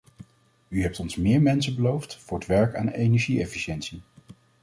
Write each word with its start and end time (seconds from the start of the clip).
U 0.67 0.81
hebt 0.81 0.99
ons 0.99 1.15
meer 1.15 1.41
mensen 1.41 1.75
beloofd 1.75 2.15
voor 2.17 2.37
het 2.37 2.47
werk 2.47 2.75
aan 2.75 2.87
energie-efficiëntie. 2.89 4.01